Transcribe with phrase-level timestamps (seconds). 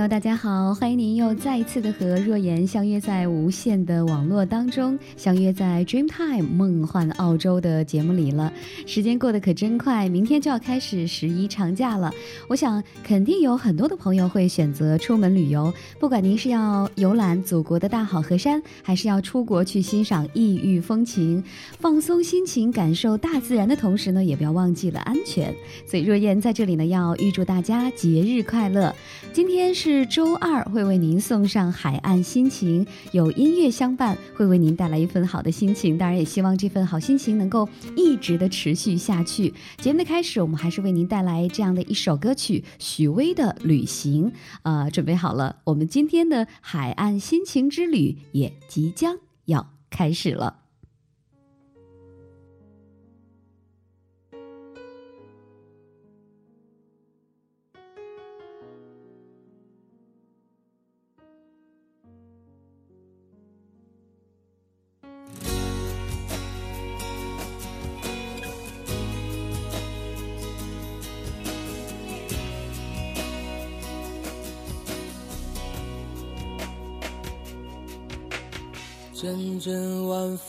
[0.00, 8.52] 友，大家好，欢迎您又再一次的和若言相约在无限的网络当中，相约在 Dreamtime 梦幻澳洲的节目里了。
[8.86, 12.10] 时间过得可真快，明天就要开始十一长假了。
[12.48, 21.42] 我想，肯定有很多的朋友会选择出门旅游，不管您是要游览祖国的大好河山，还是要出国去欣赏异域风情，
[21.78, 25.54] 放松心情，感受大自然的同时呢，也不要忘记了安全。
[25.84, 28.94] 所以，若言在这里呢，要预祝大家节日快乐。
[29.32, 29.70] 今天。
[29.80, 35.98] 是是周二，会为您送上海岸心情，有音乐相伴，会为您带来一份好的心情。
[35.98, 39.52] 当然，也希望这份好心情能够一直的持续下去。
[39.78, 44.30] 节目的开始，我们还是为您带来这样的一首歌曲，许巍的《旅行》。
[44.62, 50.58] 呃，准备好了，我们今天的海岸心情之旅也即将要开始了。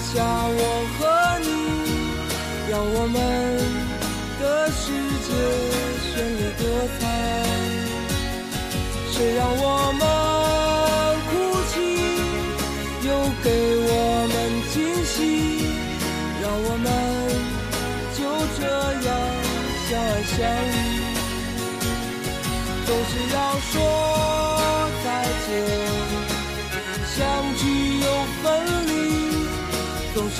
[0.00, 0.62] 下我
[0.94, 1.00] 和
[1.40, 1.46] 你，
[2.70, 3.16] 让我们
[4.40, 4.82] 的世
[5.26, 5.28] 界
[6.06, 6.62] 绚丽多
[6.98, 7.02] 彩。
[9.10, 9.62] 谁让我
[9.98, 10.02] 们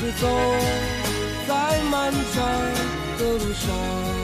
[0.01, 0.29] 是走
[1.49, 2.47] 在漫长
[3.19, 4.18] 的路上。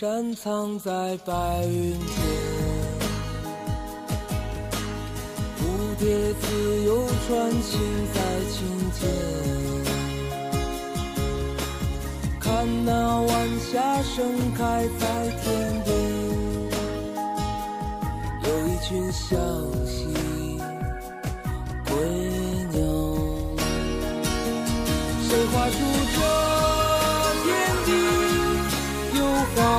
[0.00, 2.16] 山藏在白云间，
[5.58, 5.60] 蝴
[5.98, 6.08] 蝶
[6.40, 7.78] 自由穿行
[8.14, 8.18] 在
[8.48, 8.56] 青
[8.92, 9.00] 间，
[12.40, 13.30] 看那晚
[13.70, 15.04] 霞盛开在
[15.42, 15.44] 天
[15.84, 15.92] 边，
[18.42, 19.28] 有一群向
[19.84, 19.98] 西
[21.84, 21.92] 归
[22.72, 22.80] 鸟，
[25.28, 25.76] 谁画出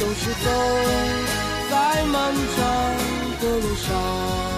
[0.00, 0.50] 都是走
[1.70, 4.57] 在漫长的路上。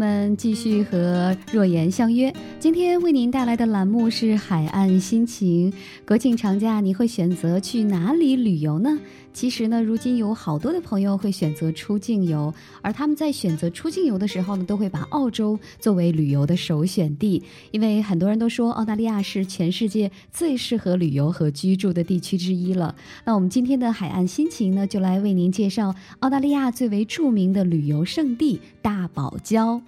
[0.00, 2.32] 们继续和若言相约。
[2.60, 5.72] 今天为您带来的栏目是《海岸心情》。
[6.06, 8.98] 国庆长假你会选择去哪里旅游呢？
[9.32, 12.52] 其实呢，如今有好多的朋友会选择出境游，
[12.82, 22.94] 而他们在选择出境游的时候呢，都会把澳洲作为旅游的首选地，因为很多人都说澳大利亚是全世界最适合旅游和居住的地区之一了。
[23.24, 29.80] 那我们今天的海岸心情呢，就来为您介绍澳大利亚最为著名的旅游胜地大堡礁。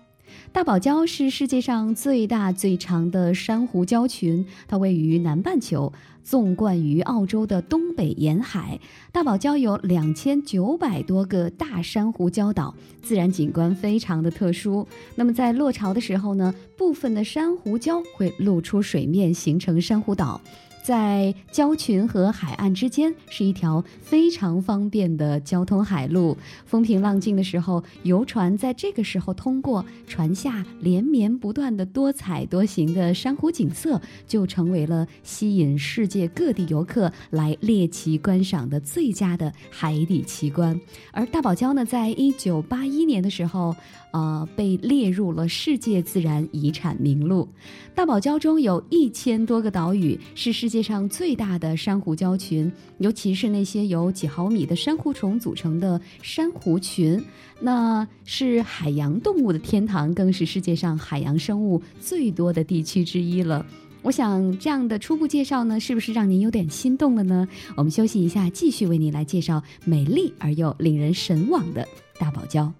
[0.52, 5.92] 大堡礁是世界上最大最长的珊瑚礁群，它位于南半球，
[6.22, 8.78] 纵贯于澳洲的东北沿海。
[9.12, 14.86] 大堡礁有两千九百多个大珊瑚礁岛，自然景观非常的特殊。
[15.14, 20.40] 那么在落潮的时候呢，部分的珊瑚礁会露出水面，形成珊瑚岛。
[20.82, 26.36] 在礁群和海岸之间是一条非常方便的交通海路。
[26.66, 40.78] 风平浪静的时候，游船在这个时候通过，船下连绵不断的多彩多形的珊瑚景色，就成为了吸引世界各地游客来猎奇观赏的最佳的海底奇观。
[41.12, 43.76] 而大堡礁呢，在一九八一年的时候，
[44.12, 47.48] 呃，被列入了世界自然遗产名录。
[47.94, 57.22] 大堡礁中有一千多个岛屿，是世界上最大的珊瑚礁群，尤其是那些由几毫米的珊瑚虫组成的珊瑚群，
[57.60, 63.64] 那是海洋动物的天堂，更是世界上海洋生物最多的地区之一了。
[64.02, 67.46] 我想这样的初步介绍呢，是不是让您有点心动了呢？
[67.76, 71.86] 我们休息一下，继续为您来介绍美丽而又令人神往的
[72.18, 72.70] 大堡礁。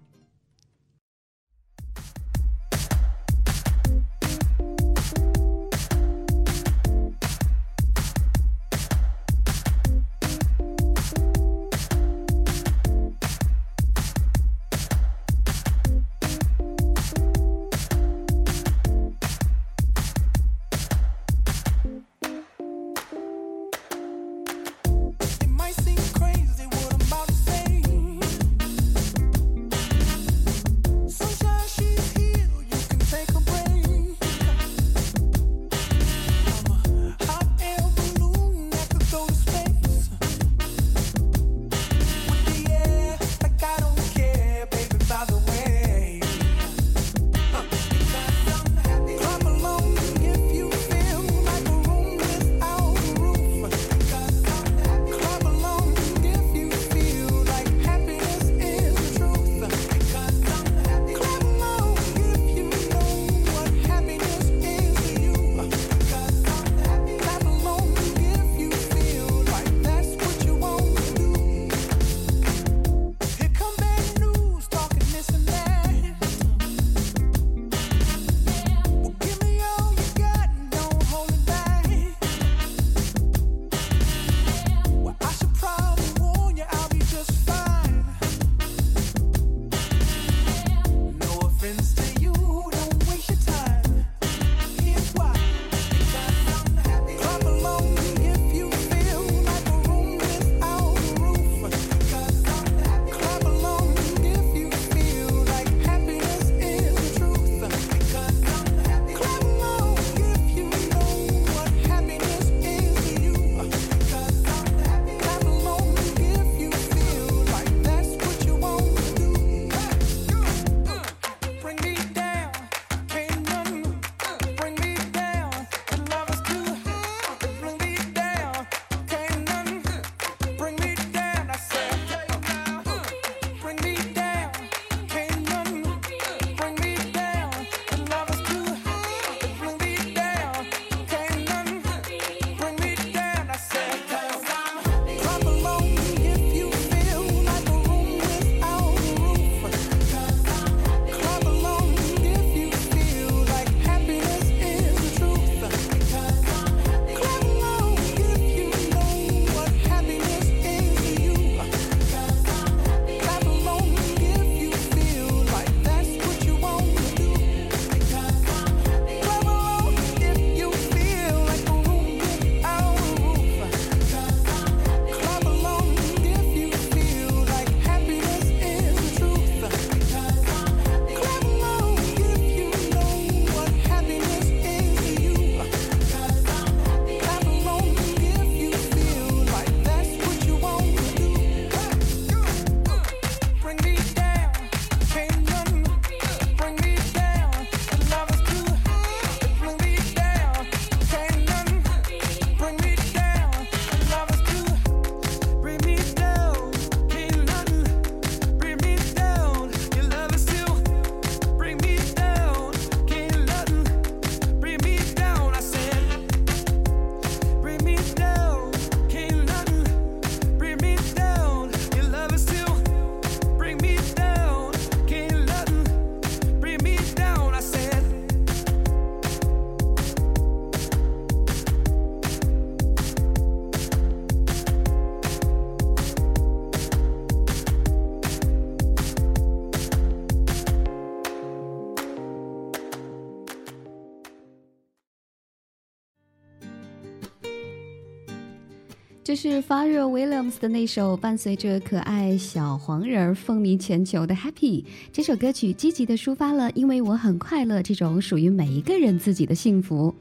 [249.42, 254.84] 是 Pharrell Williams 的那首伴随着可爱小黄人风靡全球的 Happy。
[255.12, 260.14] 这首歌曲积极地抒发了“因为我很快乐”这种属于每一个人自己的幸福。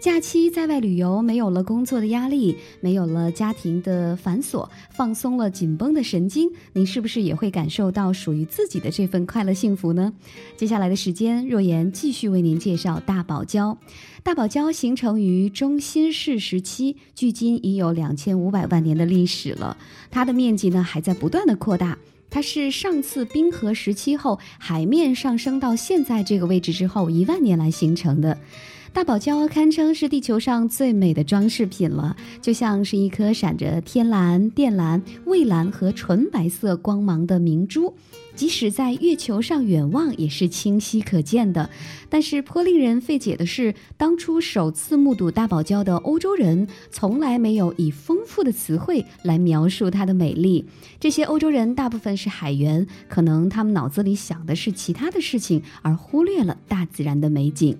[0.00, 10.12] 假期在外旅游，没有了工作的压力，没有了家庭的繁琐，放松了紧绷的神经，您是不是也会感受到属于自己的这份快乐幸福呢？
[10.56, 13.76] 接下来的时间，若言继续为您介绍大堡礁。
[14.28, 19.74] 大堡礁形成于中新世时期，距今已有两千五百万年的历史了。
[20.10, 21.96] 它的面积呢还在不断的扩大。
[22.28, 28.36] 它是上次冰河时期后海面上升到现在这个位置之后一万年来形成的。
[28.92, 37.94] 大堡礁堪称是地球上最美的装饰品了，就像是一颗闪着天蓝、靛蓝、蔚蓝和纯白色光芒的明珠。
[38.34, 41.68] 即使在月球上远望也是清晰可见的，
[42.08, 50.64] 但是颇令人费解的是，当初首次目睹大堡礁的欧洲人从来没有以丰富的词汇来描述它的美丽。
[51.00, 57.76] 这些欧洲人大部分是海员，可能他们脑子里想的是其他的事情，而忽略了大自然的美景。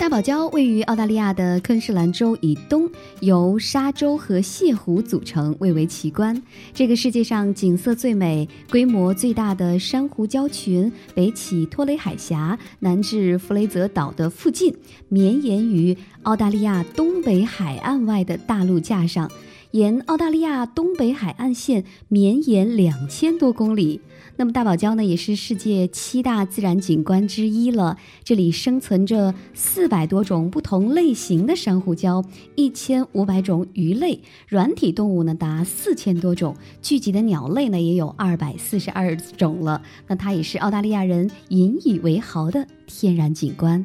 [0.00, 2.88] 大堡礁位于澳大利亚的昆士兰州以东，
[3.20, 6.42] 由沙洲和泻湖组成，蔚为奇观。
[6.72, 14.74] 这个世界上景色最美、规模最大的珊瑚礁群，北起托雷海峡，南至弗雷泽岛的附近，
[15.10, 19.30] 绵延于澳大利亚东北海岸外的大陆架上，
[19.72, 24.00] 沿澳大利亚东北海岸线绵延两千多公里。
[24.40, 27.98] 那么大堡礁呢，也是世界七大自然景观之一了。
[28.24, 39.82] 这里生存着四百多种不同类型的珊瑚礁，一千五百种鱼类，软体动物呢达四千多种，聚集的鸟类呢也有二百四十二种了。
[40.06, 43.84] 那它也是澳大利亚人引以为豪的天然景观。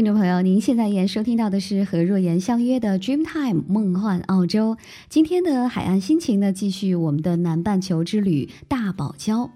[0.00, 4.78] 听众朋友，您现在依然收听到的是和若言相约的 Dreamtime 梦幻澳洲。
[5.10, 9.50] 今天的海岸心情呢，继续我们的南半球之旅大堡礁。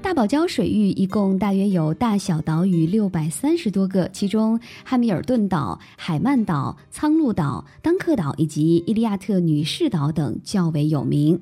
[0.00, 11.40] 大堡礁水域一共大约有大小岛屿六百三十多个，其中汉密尔顿岛、海曼岛、苍鹭岛、当克岛以及伊利亚特女士岛等较为有名。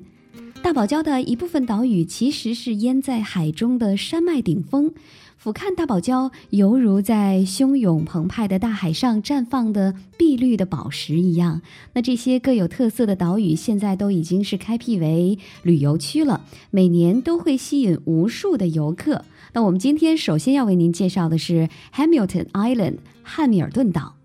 [0.63, 4.91] 大堡礁的一部分岛屿其实是淹在海中的山脉顶峰。
[5.39, 11.61] 俯瞰大堡礁，犹如在汹涌澎湃的大海上绽放的碧绿的宝石一样。
[11.93, 19.23] 那这些各有特色的岛屿，现在都已经是开辟为旅游区了，每年都会吸引无数的游客。
[19.53, 24.15] 那我们今天首先要为您介绍的是 Hamilton Island 汉密尔顿岛。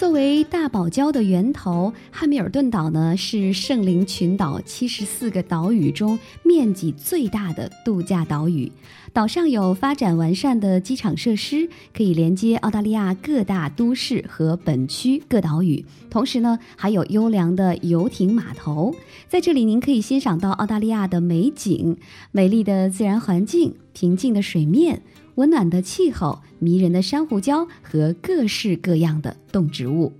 [0.00, 8.72] 作为大堡礁的源头，汉密尔顿岛呢是圣灵群岛七十四个岛屿中面积最大的度假岛屿。
[9.12, 15.84] 岛上有发展完善的机场设施，可以连接澳大利亚各大都市和本区各岛屿。
[16.08, 18.94] 同时呢，还有优良的游艇码头，
[19.28, 21.98] 在这里您可以欣赏到澳大利亚的美景、
[22.32, 25.02] 美丽的自然环境、平静的水面。
[25.36, 30.12] 温暖的气候、迷人的珊瑚礁和各式各样的动植物。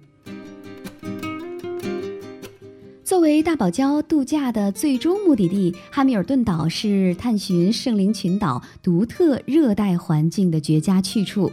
[3.02, 11.50] 作为大堡礁度假的最终目的地，汉密尔顿岛是探寻圣灵群岛独特热带环境的绝佳去处。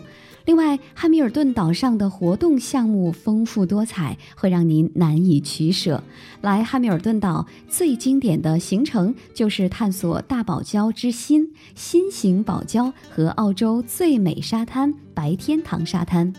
[0.47, 6.01] 另外，汉密尔顿岛上的活动项目丰富多彩，会让您难以取舍。
[6.39, 16.31] 来汉密尔顿岛最经典的行程就是探索大堡礁之心——心形堡礁和澳洲最美沙滩白天堂沙滩。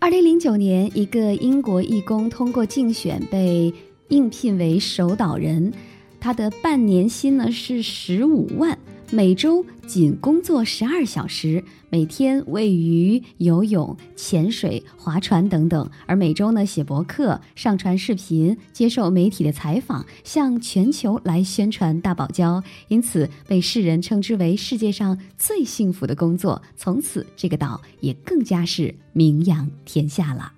[0.00, 3.72] 二零零九年，一个英国义工通过竞选被
[4.08, 5.72] 应聘为首岛人，
[6.18, 8.76] 他的半年薪呢是十五万。
[9.14, 26.62] 每周仅工作十二小时，每天喂鱼、游泳、潜水、划船等等，而每周呢写博客、上传视频、接受媒体的采访，向全球来宣传大堡礁，因此被世人称之为世界上最幸福的工作。
[26.74, 30.54] 从此，这个岛也更加是名扬天下了。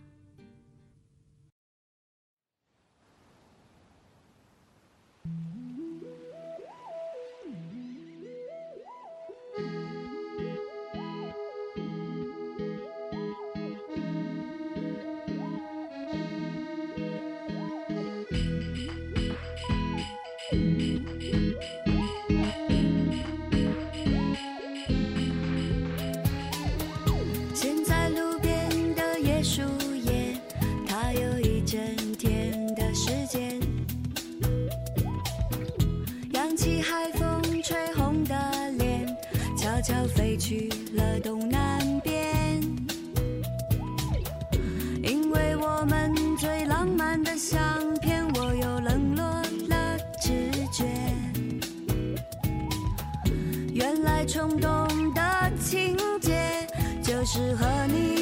[39.85, 42.59] 悄飞去了东南边。
[45.03, 47.61] 因为我们最浪漫的相
[48.01, 49.25] 片我又冷落
[49.69, 50.87] 了直觉。
[53.75, 56.67] 原来冲动的情节
[57.03, 58.14] 就是和你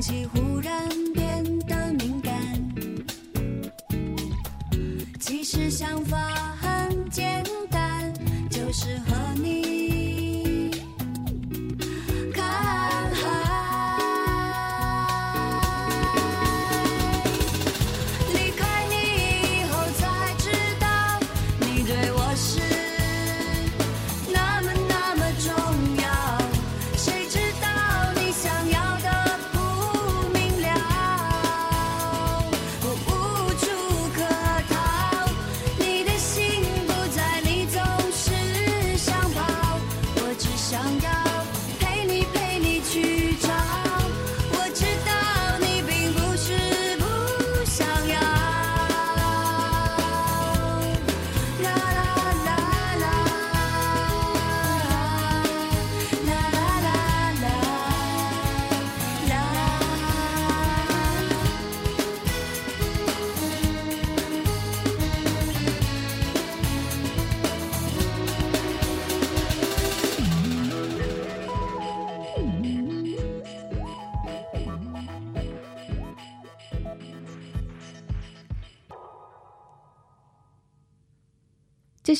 [0.00, 0.49] 西湖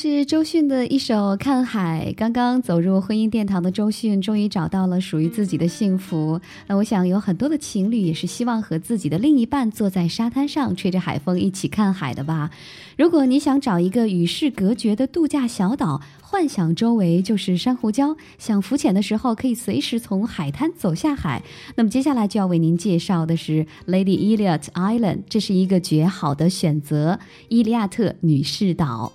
[0.02, 2.06] 是周迅的一首《看海》。
[2.14, 6.40] 刚刚走入婚姻殿堂的周迅，终于找到了属于自己的幸福。
[6.68, 12.50] 那我想有很多的情侣也是希望和自己的另一半坐在沙滩上，吹着海风一起看海的吧。
[12.96, 21.42] 如果你想找一个与世隔绝的度假小岛，幻想周围就是珊瑚礁，想浮潜的时候可以随时从海滩走下海，
[21.74, 29.12] 那么接下来就要为您介绍的是 Lady Elliot Island，这是一个绝好的选择——伊利亚特女士岛。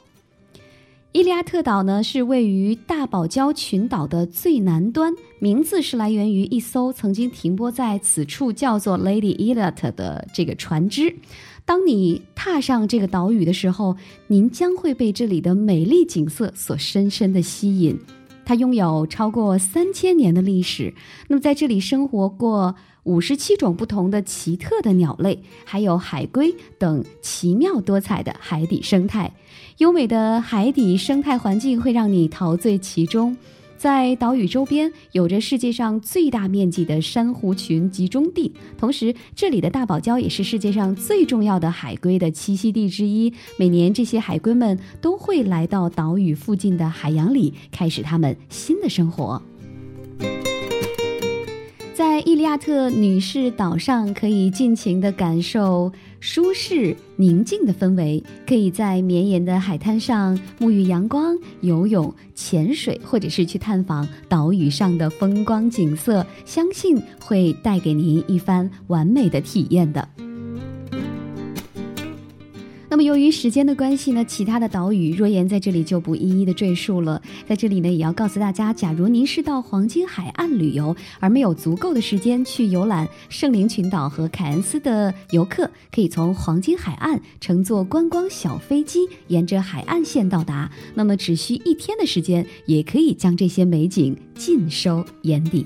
[1.16, 11.16] 伊利亚特岛呢是位于大堡礁群岛的最南端，名字是来源于一艘曾经停泊在此处叫做 Lady Elliot 的这个船只。
[11.64, 13.96] 当你踏上这个岛屿的时候，
[14.28, 17.98] 您将会被这里的美丽景色所深深的吸引。
[18.44, 20.94] 它拥有超过三千年的历史，
[21.30, 22.76] 那么在这里生活过
[23.06, 29.32] 五十七种不同的奇特的鸟类，还有海龟等奇妙多彩的海底生态。
[29.78, 33.36] 优美的海底生态环境会让你陶醉其中。
[33.78, 43.32] 在岛屿周边有着世界上最大面积的珊瑚群集中地，同时这里的大堡礁也是世界上最重要的海龟的栖息地之一。
[43.60, 49.40] 每年这些海龟们都会来到岛屿附近的海洋里，开始它们新的生活。
[51.96, 70.06] 在伊利亚特女士岛上，可以尽情地感受舒适宁静的氛围，可以在绵延的海滩上沐浴阳光、游泳、潜水，或者是去探访岛屿上的风光景色，相信会带给您一番完美的体验的。
[72.96, 77.22] 那么由于时间的关系呢，其他的岛屿若言在这里就不一一的赘述了。
[77.46, 90.72] 在这里呢，也要告诉大家，假如您是到黄金海岸旅游而没有足够的时间去游览圣灵群岛和凯恩斯的游客，可以从黄金海岸乘坐观光小飞机，沿着海岸线到达。
[90.94, 95.66] 那么只需一天的时间，也可以将这些美景尽收眼底。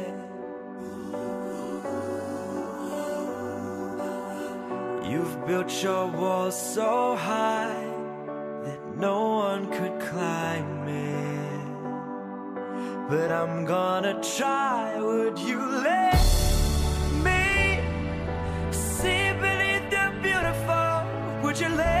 [5.11, 7.85] You've built your walls so high
[8.65, 11.61] that no one could climb it.
[13.09, 14.99] But I'm gonna try.
[14.99, 16.13] Would you let
[17.25, 17.81] me
[18.71, 20.91] see beneath the beautiful?
[21.43, 22.00] Would you let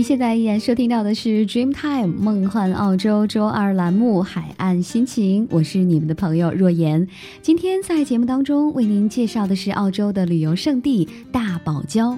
[0.00, 7.06] 您现在依然收听到的是 Dreamtime 梦幻澳洲周二栏目《海岸心情》，我是你们的朋友若言。
[7.42, 12.16] 今天在节目当中为您介绍的是澳洲的旅游胜地大堡礁。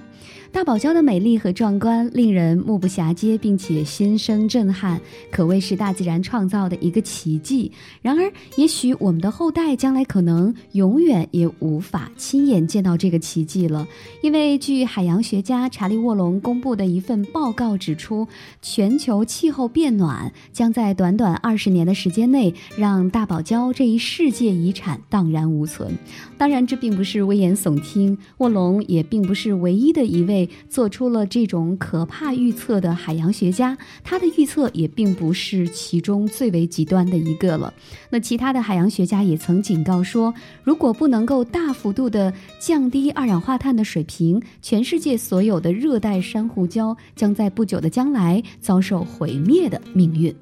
[0.52, 5.00] 大堡礁的美丽和壮观令人目不暇接，并且心生震撼，
[5.30, 7.72] 可谓是大自然创造的一个奇迹。
[8.02, 13.88] 然而，也许我们的后代将来可能永远也无法亲眼见到这个奇迹了，
[14.20, 18.28] 因为据海洋学家查理沃隆公布的一份报告指出，
[18.60, 25.96] 全球气候变暖将在短短二十年的时间内，让大堡礁这一世界遗产荡然无存。
[26.36, 37.72] 当然，这并不是危言耸听，沃隆也并不是唯一的一位做出了这种可怕预测的海洋学家，他的预测也并不是其中最为极端的一个了。
[38.10, 40.32] 那其他的海洋学家也曾警告说，
[40.62, 50.34] 如果不能够大幅度的降低二氧化碳的水平，全世界所有的热带珊瑚礁将在不久的将来遭受毁灭的命运。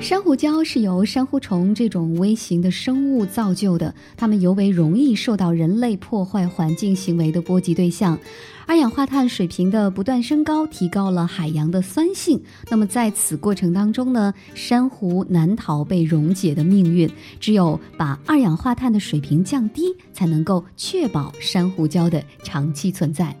[0.00, 8.18] 珊瑚礁是由珊瑚虫这种微型的生物造就的，它们尤为容易受到人类破坏环境行为的波及对象。
[8.66, 12.40] 二氧化碳水平的不断升高，提高了海洋的酸性。
[12.70, 17.10] 那么在此过程当中呢，珊瑚难逃被溶解的命运。
[17.40, 23.34] 只有把二氧化碳的水平降低，才能够确保珊瑚礁的长期存在。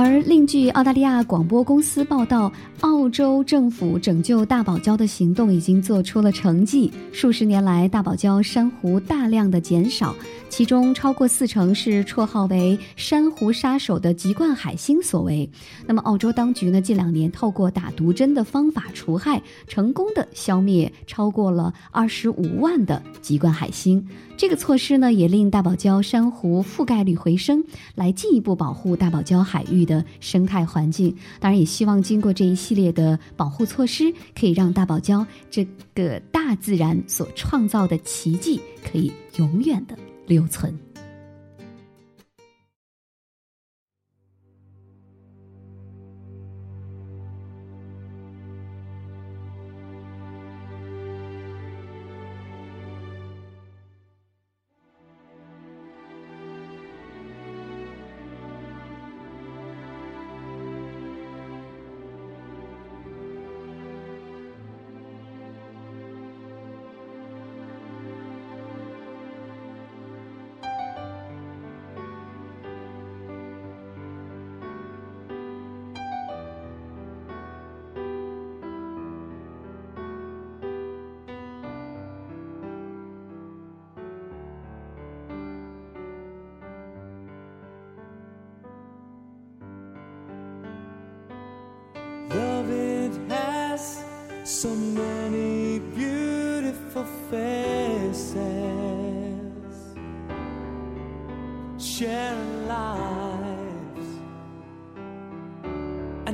[0.00, 6.92] 而另据澳大利亚广播公司报道，澳洲政府拯救大堡礁的行动已经做出了成绩。
[7.12, 10.14] 数十年来，大堡礁珊瑚大量的减少，
[10.48, 15.48] 其中超过四成是绰号为“珊瑚杀手”的棘冠海星所为。
[15.86, 24.06] 那么，澳洲当局呢，近两年透过打毒针的方法除害，成功的消灭超过了二十五万的棘冠海星。
[24.36, 27.64] 这个措施呢，也令大堡礁珊瑚覆盖率回升，
[27.96, 31.12] 来进一步保护大堡礁海域的生态环境。
[31.40, 39.96] 当然，也希望经过这一系系列的保护措施，可以让大堡礁这个大自然所创造的奇迹，可以永远的
[40.26, 40.78] 留存。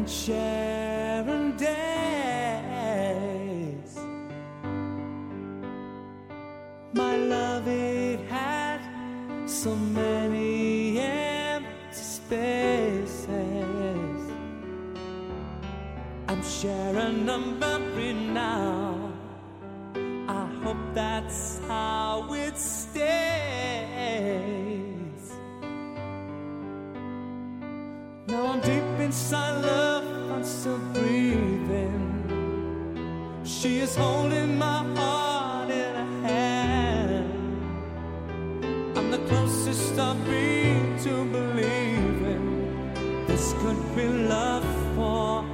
[0.05, 0.54] and share.
[34.25, 37.29] Holding my heart in her hand.
[38.97, 42.47] I'm the closest I've been to believing
[43.27, 44.65] this could be love
[44.95, 45.54] forever.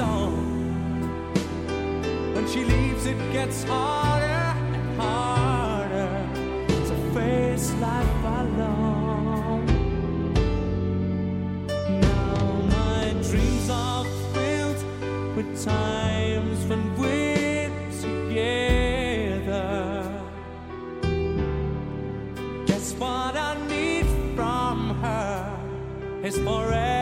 [0.00, 0.40] Stone.
[2.34, 6.10] When she leaves, it gets harder and harder
[6.88, 9.66] to face life alone.
[12.06, 12.36] Now
[12.76, 14.82] my dreams are filled
[15.36, 17.72] with times when we're
[18.06, 19.78] together.
[22.68, 25.40] Guess what I need from her
[26.22, 26.99] is forever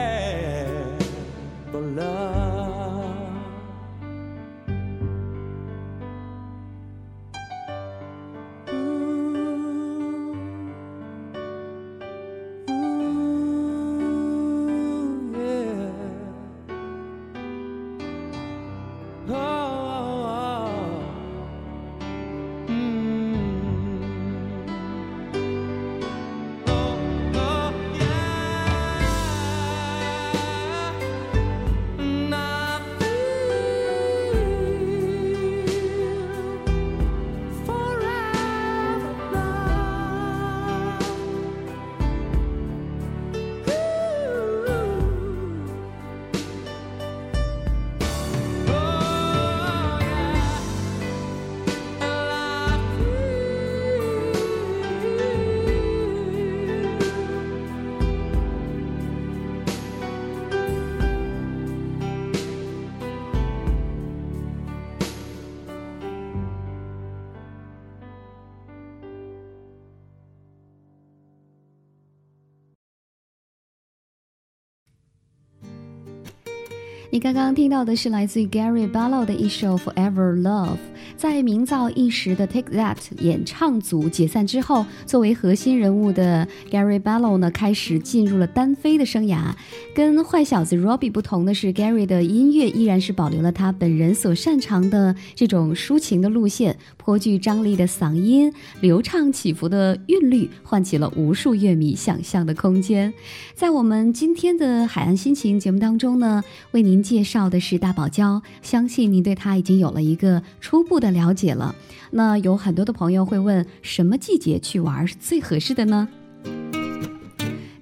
[77.18, 80.68] 刚刚听到的是来自于 Gary Barlow 的一首《Forever Love》。
[81.16, 89.52] 在名噪一时的 Take That 演唱组解散之后，作为核心人物的 Gary Barlow 呢，开始进入了单飞的生涯。
[89.94, 103.12] 跟坏小子 Robbie 不同的是，Gary 的音乐依然是保留了他本人所擅长的这种抒情的路线，颇具张力的嗓音，流畅起伏的韵律，唤起了无数乐迷想象的空间。
[103.54, 111.74] 在我们今天的海岸心情节目当中呢，为您介绍的是大堡礁，相信您对它已经有了一个初步的了解了。
[112.10, 116.06] 那有很多的朋友会问，什么季节去玩是最合适的呢？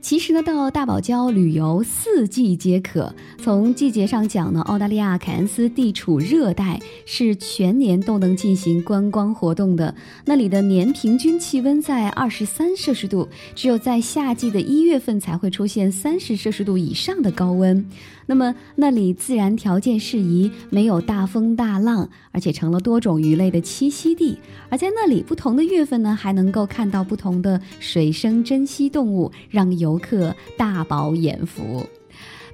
[0.00, 3.12] 其实呢，到大堡礁旅游四季皆可。
[3.42, 9.92] 从季节上讲呢，澳大利亚凯恩斯地处热带，是全年都能进行观光活动的。
[10.24, 17.84] 那里的年平均气温在二十三摄氏度，只有在夏季的一月份才会出现三十摄氏度以上的高温。
[18.26, 24.36] 那么那里自然条件适宜，没有大风大浪，而且成了多种鱼类的栖息地。
[24.68, 31.86] 而在那里，不同的月份呢，还能够看到不同的水生珍稀动物，让游客大饱眼福。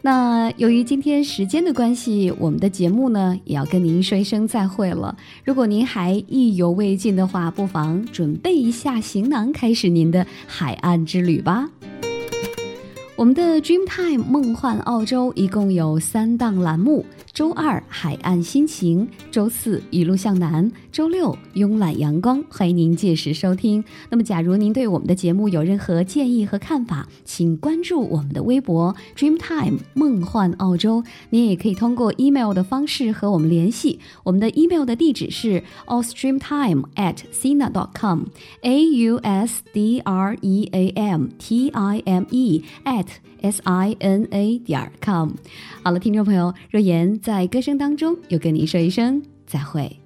[0.05, 5.17] 那由于今天时间的关系，我们的节目呢也要跟您说一声再会了。
[5.45, 11.71] 如果您还意犹未尽的话，不妨准备一下行囊，开始您的海岸之旅吧。
[13.23, 22.43] 我们的 Dreamtime 梦幻澳洲一共有三档栏目：周二海岸心情，周四一路向南，周六慵懒阳光。
[22.49, 23.85] 欢迎您届时收听。
[24.11, 31.05] 那么，假如您对我们的节目有任何建议和看法，请关注我们的微博 Dreamtime 梦幻澳洲。
[31.31, 34.01] 您也可以通过 email 的方式和我们联系。
[34.25, 41.69] 我们的 email 的地址是 ausdreamtime at sina dot com，a u s d r e a m t
[41.69, 43.07] i m e at
[43.41, 45.31] s i n a 点 com。
[45.83, 50.02] 好了，听众朋友，若言在歌声当中又跟你说一声再会。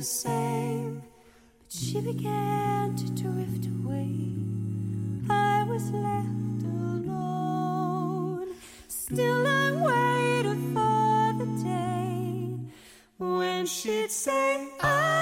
[0.00, 1.02] The same.
[1.58, 4.08] But she began to drift away.
[5.28, 8.48] I was left alone.
[8.88, 12.56] Still, I waited for the day
[13.18, 15.19] when she'd say, I